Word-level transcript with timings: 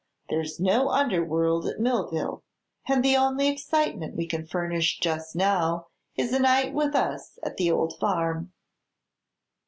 There's 0.29 0.59
no 0.59 0.89
underworld 0.89 1.67
at 1.67 1.79
Millville, 1.79 2.43
and 2.87 3.05
the 3.05 3.15
only 3.15 3.47
excitement 3.49 4.15
we 4.15 4.25
can 4.25 4.47
furnish 4.47 4.97
just 4.99 5.35
now 5.35 5.89
is 6.17 6.33
a 6.33 6.39
night 6.39 6.73
with 6.73 6.95
us 6.95 7.37
at 7.43 7.57
the 7.57 7.69
old 7.69 7.99
farm." 7.99 8.51